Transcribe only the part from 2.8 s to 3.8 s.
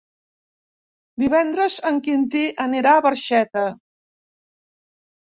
a Barxeta.